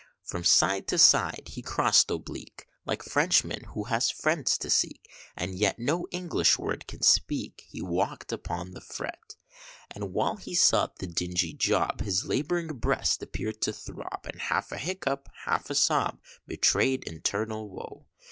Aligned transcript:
From 0.23 0.43
side 0.43 0.87
to 0.87 0.97
side 0.97 1.49
he 1.51 1.61
crossed 1.61 2.09
oblique, 2.09 2.65
Like 2.87 3.03
Frenchman 3.03 3.65
who 3.75 3.83
has 3.83 4.09
friends 4.09 4.57
to 4.57 4.69
seek, 4.71 5.07
And 5.37 5.53
yet 5.59 5.77
no 5.77 6.07
English 6.09 6.57
word 6.57 6.87
can 6.87 7.03
speak, 7.03 7.63
He 7.67 7.83
walked 7.83 8.31
upon 8.31 8.71
the 8.71 8.81
fret: 8.81 9.35
And 9.91 10.11
while 10.11 10.37
he 10.37 10.55
sought 10.55 10.95
the 10.97 11.05
dingy 11.05 11.53
job 11.53 12.01
His 12.01 12.25
lab'ring 12.25 12.79
breast 12.79 13.21
appeared 13.21 13.61
to 13.61 13.73
throb, 13.73 14.25
And 14.25 14.41
half 14.41 14.71
a 14.71 14.79
hiccup 14.79 15.29
half 15.45 15.69
a 15.69 15.75
sob 15.75 16.17
Betray'd 16.47 17.03
internal 17.03 17.69
woe. 17.69 18.07